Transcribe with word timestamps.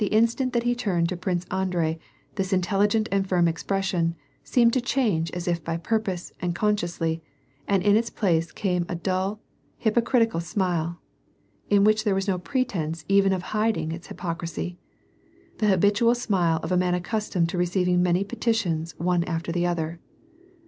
instant 0.07 0.51
that 0.51 0.63
he 0.63 0.73
turned 0.73 1.07
to 1.07 1.15
Prince 1.15 1.45
Andrei, 1.51 1.99
this 2.33 2.51
intelligent 2.51 3.07
and 3.11 3.29
firm 3.29 3.47
expression 3.47 4.15
seemed 4.43 4.73
to 4.73 4.81
change 4.81 5.29
as 5.29 5.47
if 5.47 5.63
by 5.63 5.77
purpose 5.77 6.31
and 6.41 6.55
consciously, 6.55 7.21
and 7.67 7.83
in 7.83 7.95
its 7.95 8.09
place 8.09 8.51
came 8.51 8.83
a 8.89 8.95
dull, 8.95 9.39
hypocritical 9.77 10.39
smile, 10.39 10.99
in 11.69 11.83
which 11.83 12.03
there 12.03 12.15
was 12.15 12.27
no 12.27 12.39
pretence 12.39 13.05
even 13.07 13.31
of 13.31 13.43
hiding 13.53 13.91
its 13.91 14.07
hypocrisy,— 14.07 14.79
the 15.59 15.67
habitual 15.69 16.15
smile 16.15 16.59
of 16.63 16.71
a 16.71 16.77
man 16.77 16.95
accustomed 16.95 17.47
to 17.49 17.57
receiving 17.59 18.01
many 18.01 18.23
petitioners 18.23 18.95
one 18.97 19.23
after 19.25 19.51
the 19.51 19.67
other. 19.67 19.99